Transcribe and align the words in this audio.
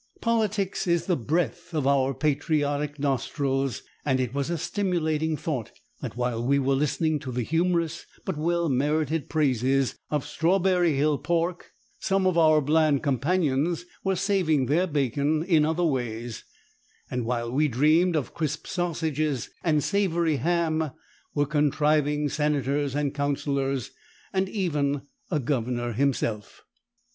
Politics 0.19 0.87
is 0.87 1.05
the 1.05 1.15
breath 1.15 1.75
of 1.75 1.85
our 1.85 2.15
patriotic 2.15 2.97
nostrils, 2.97 3.83
and 4.03 4.19
it 4.19 4.33
was 4.33 4.49
a 4.49 4.57
stimulating 4.57 5.37
thought 5.37 5.71
that 6.01 6.17
while 6.17 6.43
we 6.43 6.57
were 6.57 6.73
listening 6.73 7.19
to 7.19 7.31
the 7.31 7.43
humorous 7.43 8.07
but 8.25 8.35
well 8.35 8.67
merited 8.67 9.29
praises 9.29 9.95
of 10.09 10.25
Strawberry 10.25 10.95
Hill 10.95 11.19
pork, 11.19 11.73
some 11.99 12.25
of 12.25 12.35
our 12.35 12.61
bland 12.61 13.03
companions 13.03 13.85
were 14.03 14.15
saving 14.15 14.65
their 14.65 14.87
bacon 14.87 15.43
in 15.43 15.65
other 15.65 15.85
ways; 15.85 16.45
and 17.11 17.23
while 17.23 17.51
we 17.51 17.67
dreamed 17.67 18.15
of 18.15 18.33
crisp 18.33 18.65
sausages 18.65 19.51
and 19.63 19.83
savory 19.83 20.37
ham, 20.37 20.89
were 21.35 21.45
contriving 21.45 22.27
Senators 22.27 22.95
and 22.95 23.13
Councillors, 23.13 23.91
and 24.33 24.49
even 24.49 25.03
a 25.29 25.39
Governor 25.39 25.93
himself. 25.93 26.63